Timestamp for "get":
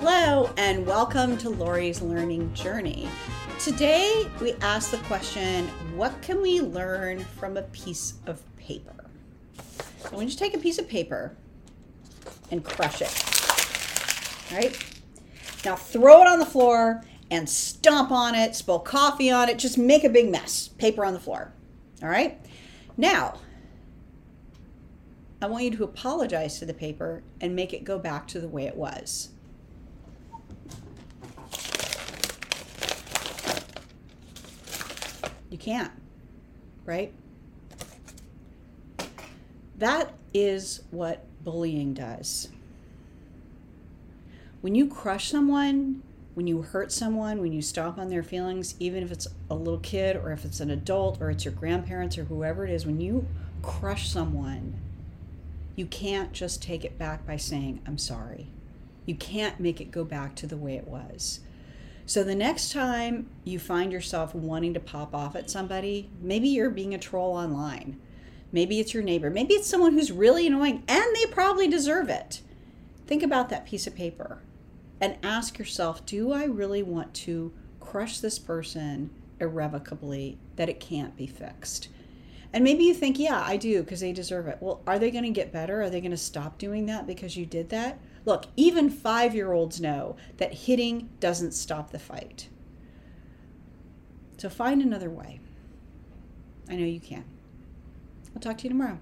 85.30-85.52